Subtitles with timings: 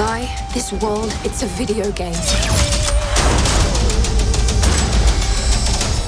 [0.00, 2.14] Guy, this world, it's a video game.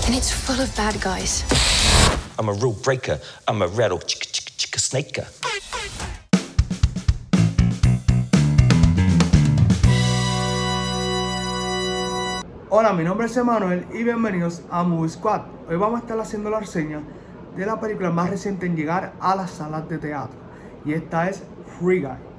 [0.06, 1.44] And it's full of bad guys.
[2.38, 3.20] I'm a rule breaker.
[3.46, 5.26] I'm a rattle chicka chicka chicka snaker.
[12.70, 15.42] Hola, mi nombre es Emanuel y bienvenidos a Movie Squad.
[15.68, 17.02] Hoy vamos a estar haciendo la reseña
[17.54, 20.38] de la película más reciente en llegar a las salas de teatro.
[20.86, 21.42] Y esta es
[21.78, 22.31] Free Guy.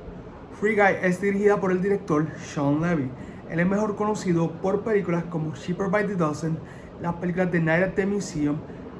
[0.63, 3.09] Free Guy es dirigida por el director Sean Levy.
[3.49, 6.57] Él es mejor conocido por películas como Cheaper by the Dozen,
[7.01, 8.55] las películas de Night at the Museum,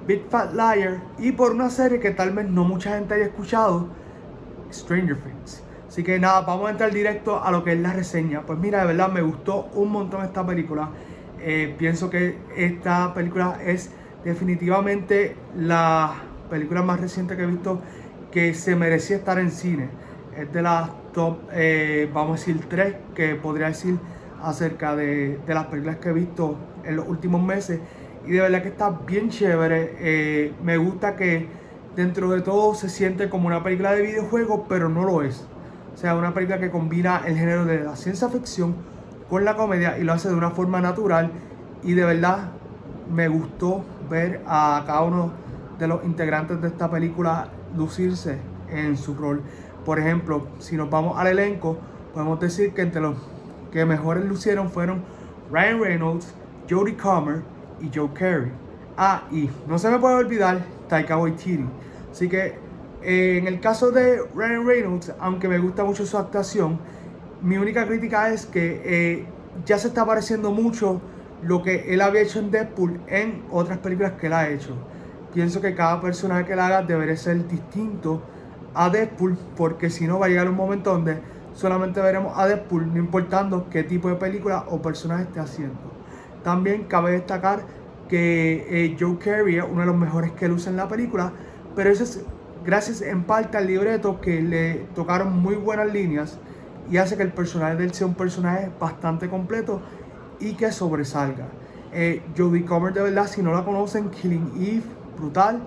[0.06, 3.88] Big Fat Liar y por una serie que tal vez no mucha gente haya escuchado,
[4.74, 5.64] Stranger Things.
[5.88, 8.42] Así que nada, vamos a entrar directo a lo que es la reseña.
[8.42, 10.90] Pues mira, de verdad me gustó un montón esta película.
[11.40, 13.90] Eh, pienso que esta película es
[14.26, 16.14] definitivamente la
[16.50, 17.80] película más reciente que he visto
[18.34, 19.88] que se merecía estar en cine.
[20.36, 23.98] Es de las top, eh, vamos a decir, tres que podría decir
[24.42, 27.80] acerca de, de, las películas que he visto en los últimos meses.
[28.26, 29.96] Y de verdad que está bien chévere.
[30.00, 31.48] Eh, me gusta que
[31.96, 35.48] dentro de todo se siente como una película de videojuego, pero no lo es.
[35.94, 38.76] O sea, una película que combina el género de la ciencia ficción
[39.30, 41.32] con la comedia y lo hace de una forma natural.
[41.84, 42.52] Y de verdad
[43.14, 45.32] me gustó ver a cada uno
[45.78, 48.38] de los integrantes de esta película lucirse
[48.70, 49.42] en su rol.
[49.86, 51.78] Por ejemplo, si nos vamos al elenco,
[52.14, 53.16] podemos decir que entre los
[53.72, 55.04] que mejores lucieron fueron
[55.52, 56.34] Ryan Reynolds,
[56.70, 57.42] Jodie Comer
[57.82, 58.52] y Joe Carey.
[58.98, 61.66] Ah, y no se me puede olvidar Taika Waititi.
[62.12, 62.56] Así que
[63.02, 66.80] eh, en el caso de Ryan Reynolds, aunque me gusta mucho su actuación,
[67.42, 69.26] mi única crítica es que eh,
[69.66, 71.02] ya se está pareciendo mucho
[71.42, 74.76] lo que él había hecho en Deadpool en otras películas que él ha hecho.
[75.34, 78.22] Pienso que cada personaje que él haga debería ser distinto
[78.74, 81.20] a Deadpool, porque si no va a llegar un momento donde
[81.54, 85.80] solamente veremos a Deadpool, no importando qué tipo de película o personaje esté haciendo.
[86.44, 87.62] También cabe destacar
[88.10, 91.32] que eh, Joe Carey es uno de los mejores que luce en la película,
[91.76, 92.24] pero eso es
[92.66, 96.40] gracias en parte al libreto que le tocaron muy buenas líneas
[96.90, 99.82] y hace que el personaje de él sea un personaje bastante completo
[100.40, 101.48] y que sobresalga.
[101.94, 104.84] Eh, Jodie Comer, de verdad, si no la conocen, Killing Eve,
[105.18, 105.62] brutal,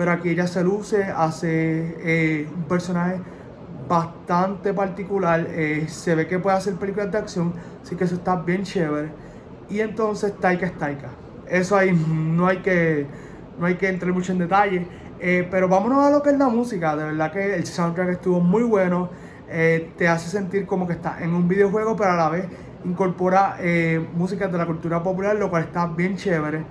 [0.00, 3.20] pero aquí ella se luce, hace eh, un personaje
[3.86, 7.52] bastante particular, eh, se ve que puede hacer películas de acción,
[7.82, 9.10] así que eso está bien chévere.
[9.68, 11.10] Y entonces Taika es Taika.
[11.46, 13.06] Eso ahí no hay que,
[13.58, 14.86] no hay que entrar mucho en detalle.
[15.20, 16.96] Eh, pero vámonos a lo que es la música.
[16.96, 19.10] De verdad que el soundtrack estuvo muy bueno.
[19.50, 22.46] Te hace sentir como que estás en un videojuego, pero a la vez
[22.86, 23.58] incorpora
[24.14, 26.64] música de la cultura popular, lo cual está bien chévere.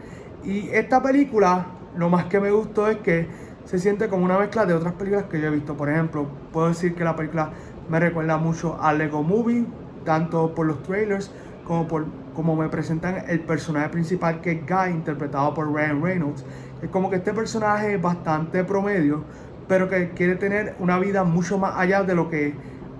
[0.43, 3.27] Y esta película, lo más que me gustó es que
[3.65, 5.75] se siente como una mezcla de otras películas que yo he visto.
[5.77, 7.51] Por ejemplo, puedo decir que la película
[7.89, 9.65] me recuerda mucho a Lego Movie,
[10.05, 11.31] tanto por los trailers
[11.65, 12.05] como por
[12.39, 16.45] como me presentan el personaje principal que es Guy, interpretado por Ryan Reynolds.
[16.81, 19.25] Es como que este personaje es bastante promedio,
[19.67, 22.53] pero que quiere tener una vida mucho más allá de lo que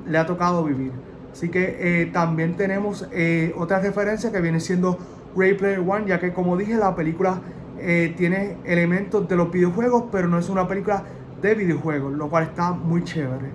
[0.06, 0.92] le ha tocado vivir.
[1.32, 4.98] Así que eh, también tenemos eh, otra referencia que viene siendo
[5.38, 7.40] Ray Player One, ya que como dije, la película
[7.82, 11.04] eh, tiene elementos de los videojuegos, pero no es una película
[11.42, 13.50] de videojuegos, lo cual está muy chévere.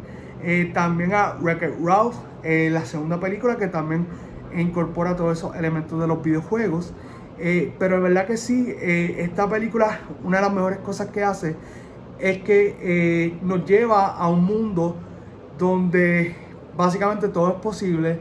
[0.72, 4.06] también a Wreck-It Ralph, la segunda película que también
[4.56, 6.92] incorpora todos esos elementos de los videojuegos.
[7.38, 11.24] Eh, pero es verdad que sí, eh, esta película, una de las mejores cosas que
[11.24, 11.56] hace
[12.18, 14.96] es que eh, nos lleva a un mundo
[15.58, 16.34] donde
[16.76, 18.20] básicamente todo es posible.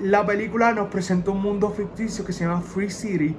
[0.00, 3.34] la película nos presenta un mundo ficticio que se llama Free City,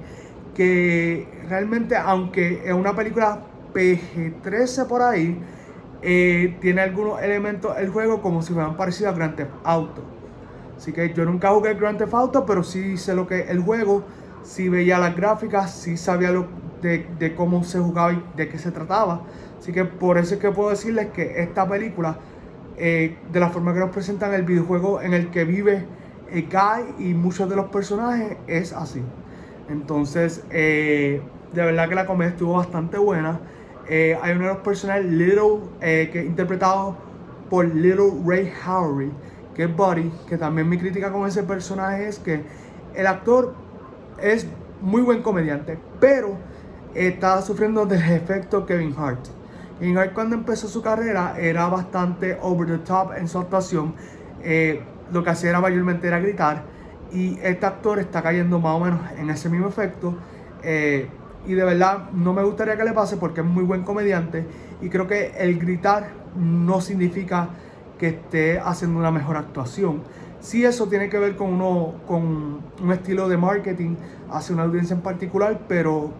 [0.58, 3.42] que realmente, aunque es una película
[3.72, 5.40] PG-13 por ahí,
[6.00, 10.02] tiene algunos elementos del juego como si hubieran parecido a Grand Theft Auto.
[10.76, 13.60] Así que yo nunca jugué Grand Theft Auto, pero sí sé lo que es el
[13.60, 14.02] juego,
[14.42, 16.32] sí veía las gráficas, sí sabía
[16.82, 19.22] de, cómo se jugaba y de qué se trataba.
[19.60, 22.18] Así que por eso es que puedo decirles que esta película,
[22.76, 25.86] eh, de la forma que nos presentan el videojuego en el que vive
[26.32, 29.02] eh, Guy y muchos de los personajes, es así.
[29.68, 31.20] Entonces, eh,
[31.52, 33.40] de verdad que la comedia estuvo bastante buena.
[33.88, 36.96] hay uno de los personajes, Little, que interpretado
[37.48, 39.10] por Little Ray Howery
[39.58, 42.44] que es Buddy, que también mi crítica con ese personaje es que
[42.94, 43.54] el actor
[44.22, 44.46] es
[44.80, 46.36] muy buen comediante, pero
[46.94, 49.18] está sufriendo del efecto Kevin Hart.
[49.80, 53.94] Kevin Hart cuando empezó su carrera era bastante over the top en su actuación,
[54.44, 54.80] eh,
[55.10, 56.62] lo que hacía era mayormente era gritar,
[57.12, 60.14] y este actor está cayendo más o menos en ese mismo efecto.
[60.62, 61.08] Eh,
[61.46, 64.44] y de verdad no me gustaría que le pase porque es muy buen comediante
[64.82, 67.48] y creo que el gritar no significa
[67.98, 70.02] que esté haciendo una mejor actuación.
[70.40, 73.96] Si eso tiene que ver con, uno, con un estilo de marketing
[74.30, 76.12] hacia una audiencia en particular, pero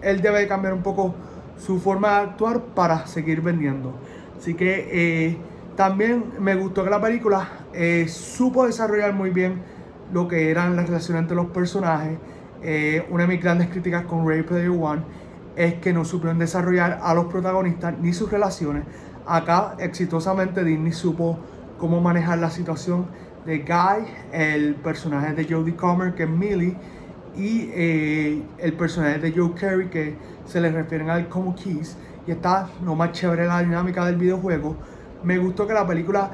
[0.00, 1.14] él debe cambiar un poco
[1.58, 3.92] su forma de actuar para seguir vendiendo.
[4.36, 5.36] Así que eh,
[5.76, 9.62] también me gustó que la película eh, supo desarrollar muy bien
[10.12, 12.18] lo que eran las relaciones entre los personajes.
[12.62, 15.02] Eh, una de mis grandes críticas con Ray Player One
[15.56, 18.84] es que no supieron desarrollar a los protagonistas ni sus relaciones.
[19.26, 21.38] Acá exitosamente Disney supo
[21.78, 23.06] cómo manejar la situación
[23.44, 26.76] de Guy, el personaje de Jodie Comer, que es Millie,
[27.36, 31.96] y eh, el personaje de Joe Carey, que se le refieren a él como Keys.
[32.26, 34.76] Y está no más chévere la dinámica del videojuego.
[35.24, 36.30] Me gustó que la película,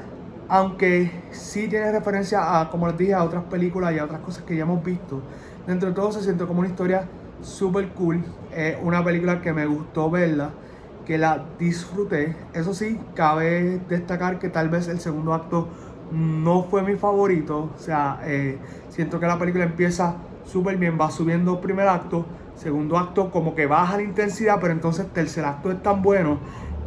[0.49, 4.43] aunque sí tiene referencia a, como les dije, a otras películas y a otras cosas
[4.43, 5.21] que ya hemos visto,
[5.67, 7.07] dentro de todo se siente como una historia
[7.41, 8.23] super cool.
[8.53, 10.49] Es una película que me gustó verla,
[11.05, 12.35] que la disfruté.
[12.53, 15.67] Eso sí, cabe destacar que tal vez el segundo acto
[16.11, 17.69] no fue mi favorito.
[17.75, 18.57] O sea, eh,
[18.89, 22.25] siento que la película empieza súper bien, va subiendo primer acto,
[22.55, 26.39] segundo acto como que baja la intensidad, pero entonces tercer acto es tan bueno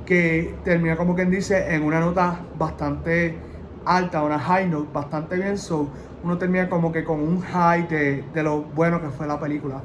[0.04, 3.51] que termina como quien dice en una nota bastante
[3.84, 5.58] alta, una high note, bastante bien.
[5.58, 5.88] So,
[6.22, 9.82] uno termina como que con un high de, de lo bueno que fue la película.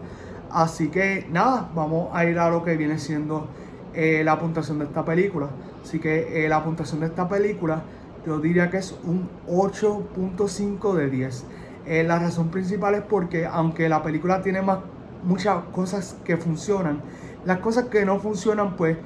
[0.52, 3.48] Así que nada, vamos a ir a lo que viene siendo
[3.94, 5.50] eh, la puntuación de esta película.
[5.84, 7.82] Así que eh, la puntuación de esta película
[8.26, 11.46] yo diría que es un 8.5 de 10.
[11.86, 14.80] Eh, la razón principal es porque aunque la película tiene más,
[15.24, 17.02] muchas cosas que funcionan,
[17.46, 18.98] las cosas que no funcionan pues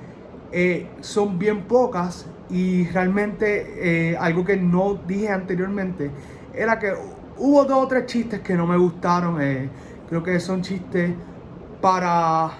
[1.02, 6.12] son bien pocas y realmente algo que no dije anteriormente
[6.54, 6.94] era que
[7.38, 9.38] hubo dos o tres chistes que no me gustaron.
[10.10, 11.12] creo que son chistes
[11.82, 12.52] para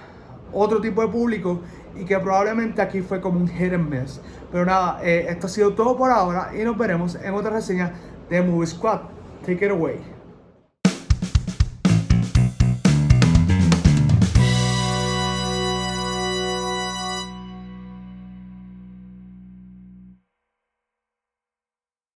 [0.52, 1.60] otro tipo de público
[1.96, 4.20] y que probablemente aquí fue como un hit and miss.
[4.50, 7.92] Pero nada, eh, esto ha sido todo por ahora y nos veremos en otra reseña
[8.28, 9.00] de Movie Squad.
[9.44, 10.21] Take it away.